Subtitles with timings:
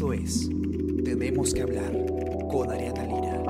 [0.00, 0.48] Esto es
[1.04, 1.92] Tenemos que hablar
[2.50, 3.42] con Ariana Lira.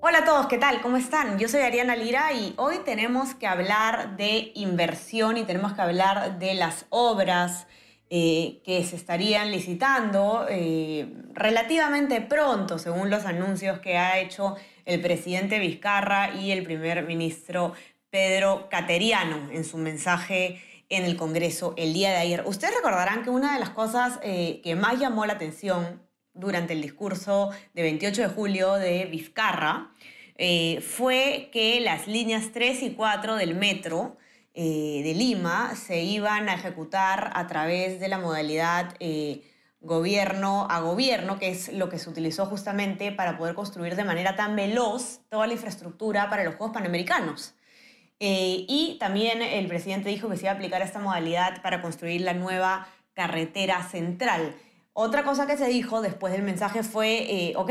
[0.00, 0.80] Hola a todos, ¿qué tal?
[0.80, 1.38] ¿Cómo están?
[1.38, 6.40] Yo soy Ariana Lira y hoy tenemos que hablar de inversión y tenemos que hablar
[6.40, 7.68] de las obras
[8.10, 14.56] eh, que se estarían licitando eh, relativamente pronto, según los anuncios que ha hecho
[14.86, 17.74] el presidente Vizcarra y el primer ministro
[18.10, 22.44] Pedro Cateriano en su mensaje en el Congreso el día de ayer.
[22.46, 26.82] Ustedes recordarán que una de las cosas eh, que más llamó la atención durante el
[26.82, 29.92] discurso de 28 de julio de Vizcarra
[30.36, 34.16] eh, fue que las líneas 3 y 4 del metro
[34.54, 38.94] eh, de Lima se iban a ejecutar a través de la modalidad
[39.80, 44.36] gobierno a gobierno, que es lo que se utilizó justamente para poder construir de manera
[44.36, 47.54] tan veloz toda la infraestructura para los Juegos Panamericanos.
[48.18, 52.22] Eh, y también el presidente dijo que se iba a aplicar esta modalidad para construir
[52.22, 54.54] la nueva carretera central.
[54.94, 57.70] Otra cosa que se dijo después del mensaje fue, eh, ok,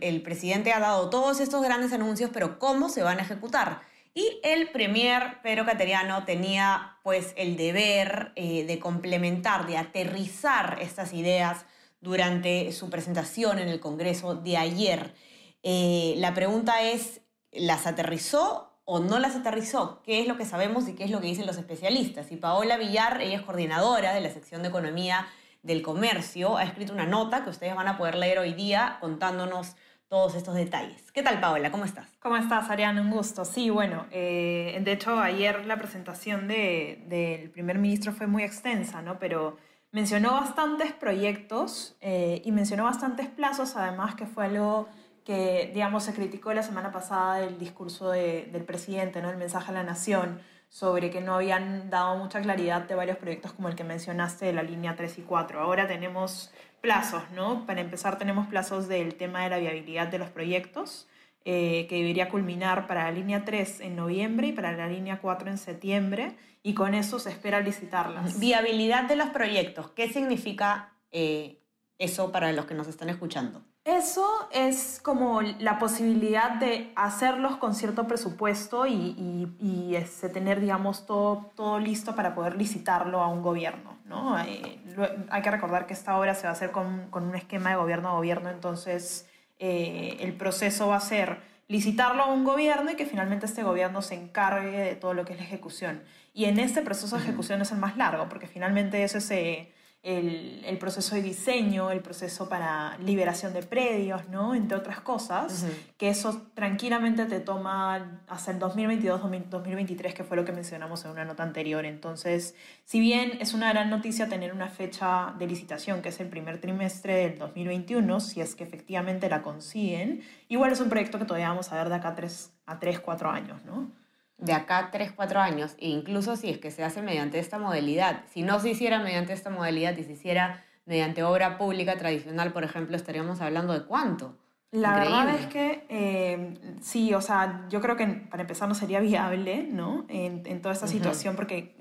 [0.00, 3.82] el, presidente ha dado todos estos grandes anuncios, pero ¿cómo se van a ejecutar?
[4.12, 11.12] Y el premier Pedro Cateriano tenía pues el deber eh, de complementar, de aterrizar estas
[11.12, 11.64] ideas
[12.00, 15.14] durante su presentación en el Congreso de ayer.
[15.62, 17.20] la pregunta es,
[17.52, 21.20] ¿las aterrizó o no las aterrizó, qué es lo que sabemos y qué es lo
[21.20, 22.30] que dicen los especialistas.
[22.32, 25.26] Y Paola Villar, ella es coordinadora de la sección de Economía
[25.62, 29.76] del Comercio, ha escrito una nota que ustedes van a poder leer hoy día contándonos
[30.08, 31.10] todos estos detalles.
[31.12, 31.70] ¿Qué tal, Paola?
[31.70, 32.08] ¿Cómo estás?
[32.20, 33.00] ¿Cómo estás, Ariana?
[33.00, 33.44] Un gusto.
[33.44, 39.18] Sí, bueno, eh, de hecho, ayer la presentación del primer ministro fue muy extensa, ¿no?
[39.18, 39.56] Pero
[39.90, 44.88] mencionó bastantes proyectos eh, y mencionó bastantes plazos, además, que fue algo
[45.24, 49.30] que, digamos, se criticó la semana pasada el discurso del presidente, ¿no?
[49.30, 53.52] el mensaje a la nación, sobre que no habían dado mucha claridad de varios proyectos
[53.52, 55.60] como el que mencionaste de la línea 3 y 4.
[55.60, 57.64] Ahora tenemos plazos, ¿no?
[57.64, 61.06] Para empezar tenemos plazos del tema de la viabilidad de los proyectos,
[61.44, 65.48] eh, que debería culminar para la línea 3 en noviembre y para la línea 4
[65.48, 68.40] en septiembre, y con eso se espera licitarlas.
[68.40, 71.60] Viabilidad de los proyectos, ¿qué significa eh,
[71.98, 73.62] eso para los que nos están escuchando?
[73.84, 81.04] Eso es como la posibilidad de hacerlos con cierto presupuesto y, y, este, tener, digamos,
[81.04, 83.98] todo, todo listo para poder licitarlo a un gobierno.
[84.06, 84.38] ¿no?
[84.38, 84.80] Eh,
[85.28, 87.76] hay que recordar que esta obra se va a hacer con, con un esquema de
[87.76, 89.28] gobierno a gobierno, entonces
[89.58, 94.00] eh, el proceso va a ser licitarlo a un gobierno y que finalmente este gobierno
[94.00, 96.02] se encargue de todo lo que es la ejecución.
[96.32, 99.73] Y en este proceso de ejecución es el más largo, porque finalmente eso se
[100.04, 104.54] el, el, proceso de diseño, el proceso para liberación de predios, ¿no?
[104.54, 105.64] Entre otras cosas,
[105.96, 111.24] que eso tranquilamente te toma hasta el 2022-2023, que fue lo que mencionamos en una
[111.24, 111.86] nota anterior.
[111.86, 112.54] Entonces,
[112.84, 116.60] si bien es una gran noticia tener una fecha de licitación, que es el primer
[116.60, 121.48] trimestre del 2021, si es que efectivamente la consiguen, igual es un proyecto que todavía
[121.48, 124.03] vamos a ver de acá a 3, a 3 4 años, ¿no?
[124.38, 128.24] De acá 3, 4 años, e incluso si es que se hace mediante esta modalidad.
[128.32, 132.64] Si no se hiciera mediante esta modalidad y se hiciera mediante obra pública tradicional, por
[132.64, 134.36] ejemplo, estaríamos hablando de cuánto.
[134.74, 138.98] La verdad es que eh, sí, o sea, yo creo que para empezar no sería
[138.98, 140.04] viable, ¿no?
[140.08, 141.76] En, en toda esta situación, porque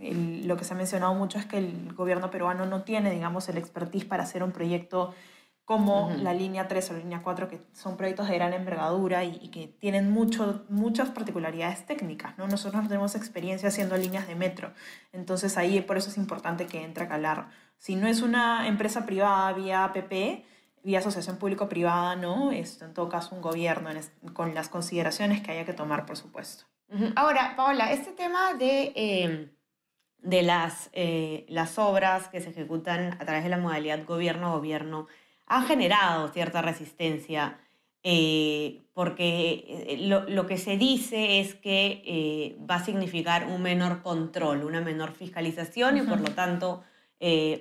[0.46, 3.58] lo que se ha mencionado mucho es que el gobierno peruano no tiene, digamos, el
[3.58, 5.16] expertise para hacer un proyecto
[5.66, 9.48] como la línea 3 o la línea 4, que son proyectos de gran envergadura y,
[9.50, 12.38] que tienen mucho, muchas particularidades técnicas.
[12.38, 12.48] ¿no?
[12.48, 14.74] Nosotros no tenemos experiencia haciendo líneas de metro,
[15.14, 17.50] entonces ahí por eso es importante que entre a calar.
[17.78, 20.46] Si no es una empresa privada vía APP,
[20.84, 22.52] vía asociación público-privada, ¿no?
[22.52, 23.90] Esto, en todo caso un gobierno,
[24.34, 26.66] con las consideraciones que haya que tomar, por supuesto.
[27.16, 29.50] Ahora, Paola, este tema de, em,
[30.20, 35.08] de las, eh, las obras que se ejecutan a través de la modalidad gobierno-gobierno,
[35.54, 37.60] han generado cierta resistencia,
[38.02, 44.02] eh, porque eh, lo, que se dice es que eh, va a significar un menor
[44.02, 46.84] control, una menor fiscalización y por lo tanto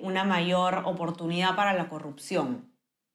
[0.01, 2.72] una mayor oportunidad para la corrupción.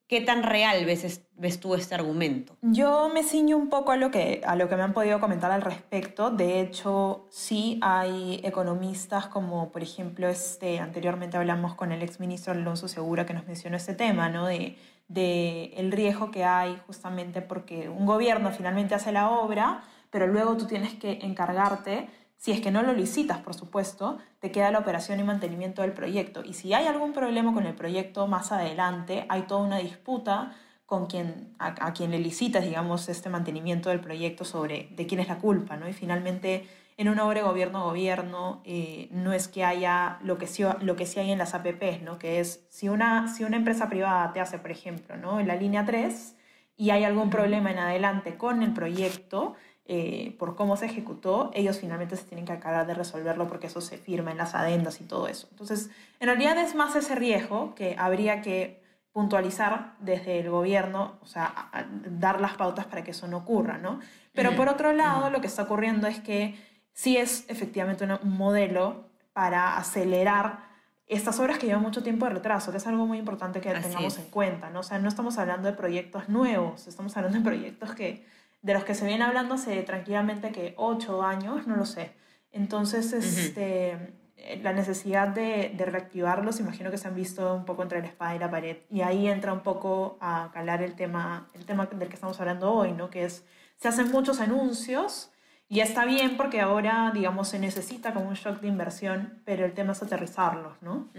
[0.08, 2.56] ¿Qué tan real ves, ves tú este argumento?
[2.62, 5.50] Yo me ciño un poco a lo, que, a lo que me han podido comentar
[5.50, 6.30] al respecto.
[6.30, 12.88] De hecho, sí hay economistas como, por ejemplo, este, anteriormente hablamos con el exministro Alonso
[12.88, 14.46] Segura que nos mencionó este tema, ¿no?
[14.46, 14.78] De,
[15.08, 20.56] de el riesgo que hay justamente porque un gobierno finalmente hace la obra, pero luego
[20.56, 22.08] tú tienes que encargarte
[22.38, 25.92] si es que no lo licitas, por supuesto, te queda la operación y mantenimiento del
[25.92, 26.42] proyecto.
[26.44, 30.54] Y si hay algún problema con el proyecto más adelante, hay toda una disputa
[30.86, 35.28] con quien, a, quien le licitas, digamos, este mantenimiento del proyecto sobre de quién es
[35.28, 35.86] la culpa, ¿no?
[35.88, 40.96] Y finalmente en una obra gobierno-gobierno eh, no es que haya lo que, sí, lo
[40.96, 42.18] que sí hay en las APPs, ¿no?
[42.18, 45.38] que es si una, si una empresa privada te hace, por ejemplo, ¿no?
[45.38, 46.34] en la línea 3
[46.76, 49.54] y hay algún problema en adelante con el proyecto,
[49.90, 53.80] eh, por cómo se ejecutó, ellos finalmente se tienen que encargar de resolverlo porque eso
[53.80, 55.48] se firma en las adendas y todo eso.
[55.50, 55.88] Entonces,
[56.20, 58.82] en realidad es más ese riesgo que habría que
[59.12, 61.70] puntualizar desde el gobierno, o sea,
[62.10, 64.00] dar las pautas para que eso no ocurra, ¿no?
[64.34, 66.54] Pero por otro lado, lo que está ocurriendo es que
[66.92, 70.68] sí es efectivamente un modelo para acelerar
[71.06, 74.18] estas obras que llevan mucho tiempo de retraso, que es algo muy importante que tengamos
[74.18, 74.80] en cuenta, ¿no?
[74.80, 78.26] O sea, no estamos hablando de proyectos nuevos, estamos hablando de proyectos que
[78.62, 82.12] de los que se viene hablando hace tranquilamente que ocho años, no lo sé.
[82.50, 84.14] Entonces, este,
[84.62, 88.34] la necesidad de, de, reactivarlos, imagino que se han visto un poco entre la espada
[88.34, 88.78] y la pared.
[88.90, 92.72] Y ahí entra un poco a calar el tema, el tema del que estamos hablando
[92.72, 93.10] hoy, ¿no?
[93.10, 93.44] Que es,
[93.76, 95.30] se hacen muchos anuncios,
[95.70, 99.74] y está bien porque ahora, digamos, se necesita como un shock de inversión, pero el
[99.74, 101.10] tema es aterrizarlos, ¿no?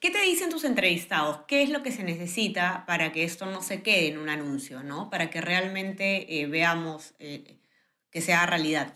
[0.00, 1.40] ¿Qué te dicen tus entrevistados?
[1.48, 4.82] ¿Qué es lo que se necesita para que esto no se quede en un anuncio,
[4.82, 5.08] ¿no?
[5.08, 7.58] Para que realmente eh, veamos eh,
[8.10, 8.92] que sea realidad.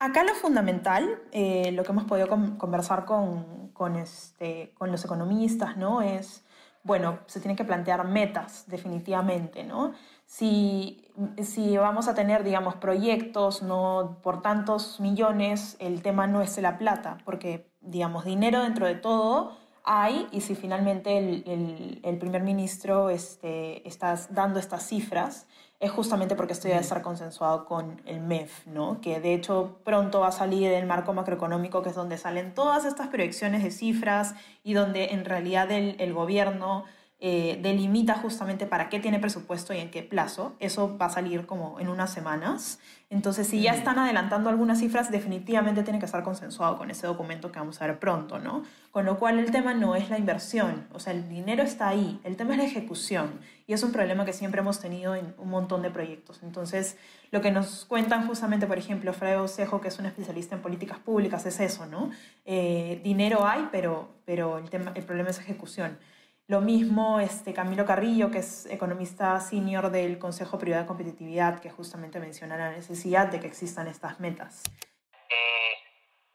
[0.00, 2.28] Acá lo fundamental, eh, lo que hemos podido
[2.58, 6.02] conversar con, con, este, con los economistas, ¿no?
[6.02, 6.44] Es,
[6.84, 9.92] bueno, se tienen que plantear metas, definitivamente, ¿no?
[10.26, 11.10] Si,
[11.42, 16.78] si vamos a tener, digamos, proyectos no por tantos millones, el tema no es la
[16.78, 23.10] plata, porque, digamos, dinero dentro de todo hay y si finalmente el, el, primer ministro
[23.10, 25.46] este, está dando estas cifras,
[25.80, 29.00] es justamente porque esto ya debe estar consensuado con el MEF, ¿no?
[29.00, 32.84] que de hecho pronto va a salir el marco macroeconómico, que es donde salen todas
[32.84, 36.84] estas proyecciones de cifras y donde en realidad el, el gobierno
[37.26, 40.56] eh, delimita justamente para qué tiene presupuesto y en qué plazo.
[40.60, 42.80] Eso va a salir como en unas semanas.
[43.08, 47.50] Entonces, si ya están adelantando algunas cifras, definitivamente tiene que estar consensuado con ese documento
[47.50, 48.62] que vamos a ver pronto, ¿no?
[48.90, 52.20] Con lo cual el tema no es la inversión, o sea, el dinero está ahí,
[52.24, 53.40] el tema es la ejecución.
[53.66, 56.40] Y es un problema que siempre hemos tenido en un montón de proyectos.
[56.42, 56.98] Entonces,
[57.30, 60.98] lo que nos cuentan justamente, por ejemplo, Fray Osejo, que es un especialista en políticas
[60.98, 62.10] públicas, es eso, ¿no?
[62.44, 65.96] Eh, dinero hay, pero, pero el, tema, el problema es ejecución.
[66.46, 71.70] Lo mismo este, Camilo Carrillo, que es economista senior del Consejo Privado de Competitividad, que
[71.70, 74.60] justamente menciona la necesidad de que existan estas metas.
[75.08, 75.74] Eh,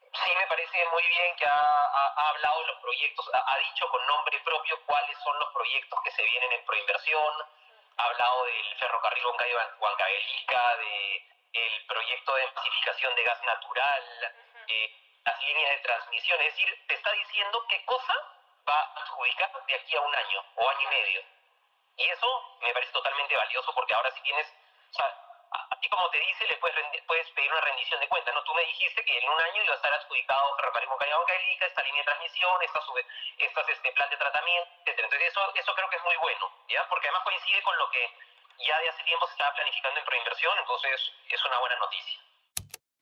[0.01, 4.41] sí, me parece muy bien que ha, hablado de los proyectos, ha, dicho con nombre
[4.43, 7.33] propio cuáles son los proyectos que se vienen en proinversión,
[7.97, 9.25] ha hablado del ferrocarril
[9.77, 10.77] Huancavelica,
[11.53, 14.03] del proyecto de masificación de gas natural,
[14.73, 14.89] eh,
[15.23, 18.38] las líneas de transmisión, es decir, te está diciendo qué cosa
[18.69, 21.21] va a adjudicar de aquí a un año o año y medio.
[21.97, 25.05] Y eso me parece totalmente valioso porque ahora si tienes, o sea,
[25.51, 26.75] a, ti como te dice, le puedes,
[27.07, 28.33] puedes pedir una rendición de cuentas.
[28.33, 30.89] No, tú me dijiste que en un año iba a estar adjudicado Ferrocarril
[31.27, 32.83] Calica, esta línea de transmisión, estas,
[33.37, 34.99] estas este, plan de tratamiento, etc.
[34.99, 36.87] Entonces eso, eso creo que es muy bueno, ¿ya?
[36.87, 38.13] Porque además coincide con lo que
[38.59, 42.19] ya de hace tiempo se estaba planificando en proinversión, entonces es una buena noticia.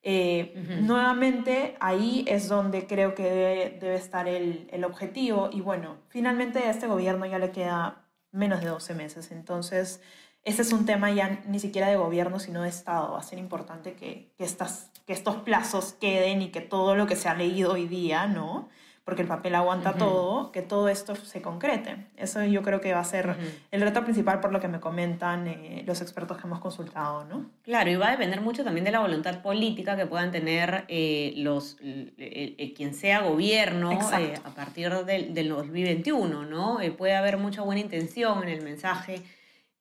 [0.02, 5.50] Eh, nuevamente ahí es donde creo que debe, estar el, el, objetivo.
[5.52, 10.00] Y bueno, finalmente a este gobierno ya le queda menos de 12 meses, entonces
[10.44, 13.38] ese es un tema ya ni siquiera de gobierno sino de Estado, va a ser
[13.38, 17.34] importante que, que, estas, que estos plazos queden y que todo lo que se ha
[17.34, 18.68] leído hoy día, ¿no?
[19.08, 21.96] Porque el papel aguanta todo, que todo esto se concrete.
[22.18, 23.36] Eso yo creo que va a ser
[23.70, 27.50] el reto principal por lo que me comentan eh, los expertos que hemos consultado, ¿no?
[27.62, 31.32] Claro, y va a depender mucho también de la voluntad política que puedan tener eh,
[31.38, 36.76] los, eh, quien sea gobierno a partir del, del 2021, ¿no?
[36.98, 39.22] puede haber mucha buena intención en el mensaje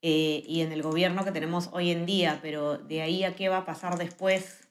[0.02, 3.58] y en el gobierno que tenemos hoy en día, pero de ahí a qué va
[3.58, 4.70] a pasar después,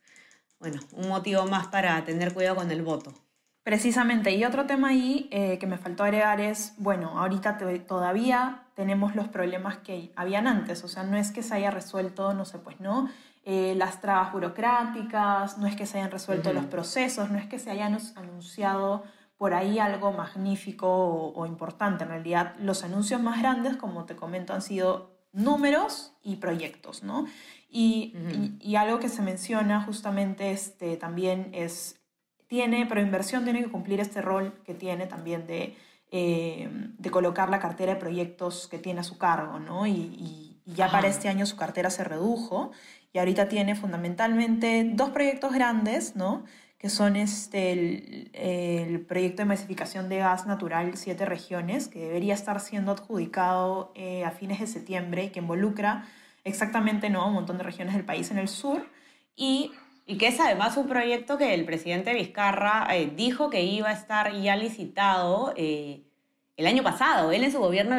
[0.60, 3.12] bueno, un motivo más para tener cuidado con el voto.
[3.66, 9.16] Precisamente, y otro tema ahí eh, que me faltó agregar es, bueno, ahorita todavía tenemos
[9.16, 12.60] los problemas que habían antes, o sea, no es que se haya resuelto, no sé,
[12.60, 13.10] pues no,
[13.44, 17.58] eh, las trabas burocráticas, no es que se hayan resuelto los procesos, no es que
[17.58, 19.02] se hayan anunciado
[19.36, 20.86] por ahí algo magnífico
[21.34, 22.04] o, importante.
[22.04, 27.26] En realidad, los anuncios más grandes, como te comento, han sido números y proyectos, ¿no?
[27.68, 28.14] Y,
[28.60, 31.95] y, algo que se menciona justamente este, también es
[32.48, 35.76] tiene, pero inversión tiene que cumplir este rol que tiene también de,
[36.10, 39.86] eh, de colocar la cartera de proyectos que tiene a su cargo, ¿no?
[39.86, 42.72] Y, ya para este año su cartera se redujo
[43.12, 46.44] y ahorita tiene fundamentalmente dos proyectos grandes, ¿no?
[46.76, 47.70] Que son este,
[48.32, 54.24] el, proyecto de masificación de gas natural siete regiones, que debería estar siendo adjudicado eh,
[54.24, 56.04] a fines de septiembre y que involucra
[56.42, 57.28] exactamente ¿no?
[57.28, 58.86] un montón de regiones del país en el sur.
[59.36, 59.72] Y
[60.08, 63.92] Y que es además un proyecto que el presidente Vizcarra eh, dijo que iba a
[63.92, 66.04] estar ya licitado eh,
[66.56, 67.32] el año pasado.
[67.32, 67.96] Él en su gobierno,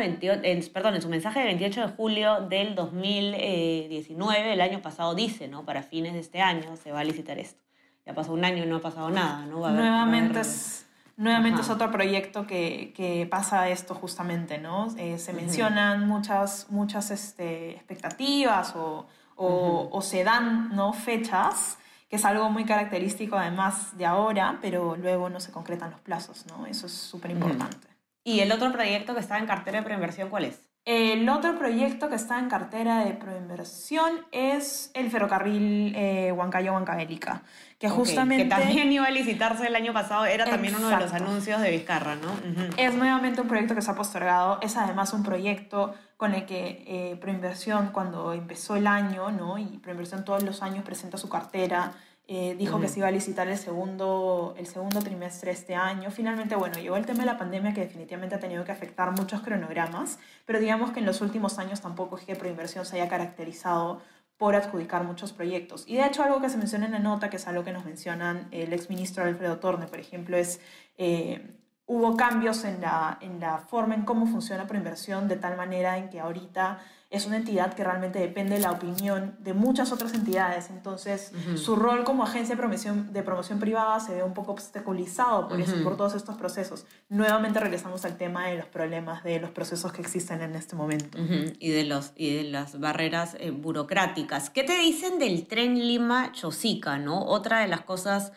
[0.73, 5.65] perdón, en su mensaje del 28 de julio del 2019, el año pasado dice, ¿no?
[5.65, 7.61] Para fines de este año se va a licitar esto.
[8.05, 9.69] Ya pasó un año y no ha pasado nada, ¿no?
[9.69, 10.85] nuevamente es...
[11.17, 14.87] Nuevamente es otro proyecto que, que, pasa esto justamente, ¿no?
[14.99, 20.93] Eh, se mencionan muchas, muchas este, expectativas o, o, o, se dan ¿no?
[20.93, 25.99] fechas que es algo muy característico además de ahora, pero luego no se concretan los
[25.99, 26.65] plazos, ¿no?
[26.65, 27.87] Eso es súper importante.
[28.23, 30.67] ¿Y el otro proyecto que está en cartera de preinversión cuál es?
[30.87, 37.41] El otro proyecto que está en cartera de proinversión es el ferrocarril eh, Huancayo-Huancavelica,
[37.77, 38.45] que justamente...
[38.45, 41.71] Que también iba a licitarse el año pasado, era también uno de los anuncios de
[41.71, 42.31] Vizcarra, ¿no?
[42.77, 46.83] Es nuevamente un proyecto que se ha postergado, es además un proyecto con el que
[46.87, 49.57] eh, Proinversión, cuando empezó el año, ¿no?
[49.57, 51.93] y Proinversión todos los años presenta su cartera,
[52.29, 56.11] eh, dijo que se iba a licitar el segundo, el segundo trimestre este año.
[56.11, 59.41] Finalmente, bueno, llegó el tema de la pandemia que definitivamente ha tenido que afectar muchos
[59.41, 64.01] cronogramas, pero digamos que en los últimos años tampoco es que Proinversión se haya caracterizado
[64.37, 65.85] por adjudicar muchos proyectos.
[65.87, 67.85] Y de hecho algo que se menciona en la nota, que es algo que nos
[67.85, 70.59] mencionan el exministro Alfredo Torne, por ejemplo, es
[70.97, 71.55] eh,
[71.87, 76.09] hubo cambios en la, en la forma en cómo funciona Proinversión, de tal manera en
[76.09, 76.79] que ahorita
[77.09, 80.69] es una entidad que realmente depende de la opinión de muchas otras entidades.
[80.69, 85.47] Entonces, su rol como agencia de promoción, de promoción privada se ve un poco obstaculizado
[85.47, 86.85] por, eso, por todos estos procesos.
[87.07, 91.17] Nuevamente regresamos al tema de los problemas de los procesos que existen en este momento.
[91.17, 94.49] y, de los, y de las barreras eh, burocráticas.
[94.49, 96.97] ¿Qué te dicen del tren Lima-Chosica?
[96.97, 97.23] ¿no?
[97.23, 98.33] Otra de las cosas...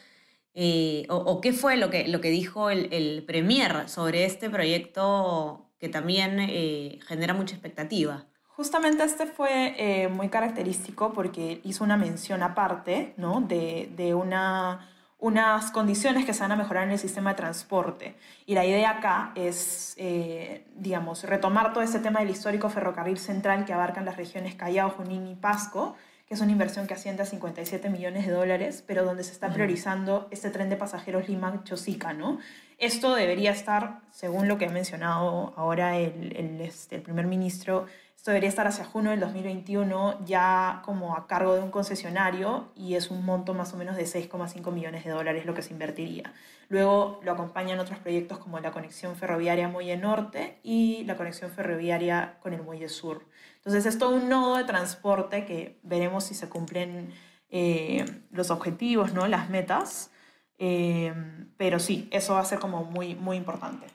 [0.54, 5.70] Eh, o, qué fue lo que, lo que dijo el, el Premier sobre este proyecto
[5.78, 8.26] que también eh, genera mucha expectativa?
[8.48, 13.40] Justamente este fue eh, muy característico porque hizo una mención aparte ¿no?
[13.40, 18.16] de, de una, unas condiciones que se van a mejorar en el sistema de transporte.
[18.44, 23.64] Y la idea acá es, eh, digamos, retomar todo este tema del histórico ferrocarril central
[23.64, 25.96] que abarcan las regiones Callao, Junín y Pasco,
[26.30, 29.52] que es una inversión que asciende a 57 millones de dólares, pero donde se está
[29.52, 32.38] priorizando este tren de pasajeros Lima-Chosica, ¿no?
[32.80, 38.30] Esto debería estar, según lo que ha mencionado ahora el, este, el primer ministro, esto
[38.30, 43.10] debería estar hacia junio del 2021 ya como a cargo de un concesionario y es
[43.10, 46.32] un monto más o menos de 6,5 millones de dólares lo que se invertiría.
[46.68, 52.38] Luego lo acompañan otros proyectos como la conexión ferroviaria Muelle Norte y la conexión ferroviaria
[52.40, 53.26] con el Muelle Sur.
[53.56, 57.12] Entonces es todo un nodo de transporte que veremos si se cumplen
[57.50, 59.26] eh, los objetivos, ¿no?
[59.28, 60.10] las metas.
[60.62, 61.12] Eh,
[61.56, 63.86] pero sí, eso va a ser como muy, muy importante.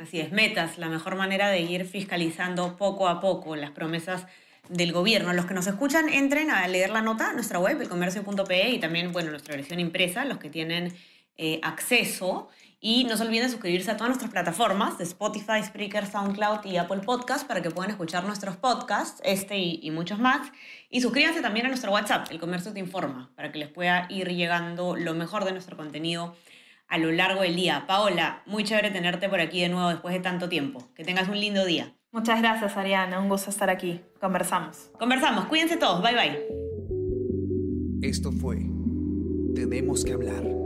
[0.00, 4.26] Así es, metas, la mejor manera de ir fiscalizando poco a poco las promesas
[4.68, 5.32] del gobierno.
[5.32, 9.30] Los que nos escuchan, entren a leer la nota nuestra web, elcomercio.pe, y también, bueno,
[9.30, 10.94] nuestra versión impresa, los que tienen
[11.36, 12.48] eh, acceso.
[12.88, 17.00] Y no se olviden suscribirse a todas nuestras plataformas de Spotify, Spreaker, SoundCloud y Apple
[17.00, 20.52] Podcast para que puedan escuchar nuestros podcasts, este y, y, muchos más.
[20.88, 24.28] Y suscríbanse también a nuestro WhatsApp, El Comercio Te Informa, para que les pueda ir
[24.28, 26.36] llegando lo mejor de nuestro contenido
[26.86, 27.86] a lo largo del día.
[27.88, 30.88] Paola, muy chévere tenerte por aquí de nuevo después de tanto tiempo.
[30.94, 31.92] Que tengas un lindo día.
[32.12, 33.18] Muchas gracias, Ariana.
[33.18, 34.00] Un gusto estar aquí.
[34.20, 34.92] Conversamos.
[34.96, 35.46] Conversamos.
[35.46, 36.00] Cuídense todos.
[36.02, 38.08] Bye bye.
[38.08, 38.58] Esto fue
[39.56, 40.65] Tenemos que hablar.